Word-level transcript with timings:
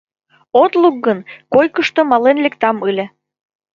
—От 0.61 0.71
лук 0.81 0.95
гын, 1.05 1.19
койкышто 1.53 2.01
мален 2.11 2.37
лектам 2.45 2.77
ыле. 2.89 3.05